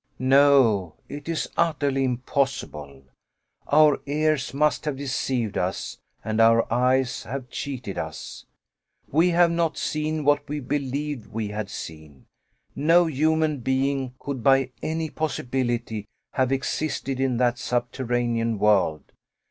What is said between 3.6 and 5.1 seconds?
Our ears must have